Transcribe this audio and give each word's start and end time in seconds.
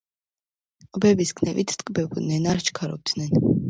ყბების 0.99 1.35
ქნევით 1.41 1.77
ტკბებოდნენ. 1.85 2.53
არ 2.57 2.67
ჩქარობდნენ. 2.71 3.53